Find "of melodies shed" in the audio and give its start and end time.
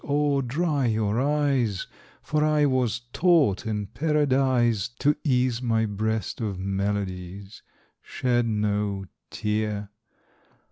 6.41-8.47